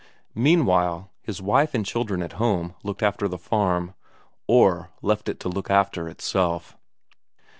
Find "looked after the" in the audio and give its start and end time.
2.81-3.37